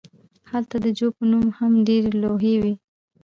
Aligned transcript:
هلته 0.51 0.75
د 0.85 0.87
جو 0.97 1.07
په 1.17 1.23
نوم 1.31 1.47
هم 1.57 1.73
ډیرې 1.87 2.11
لوحې 2.21 2.55
وې 2.61 2.73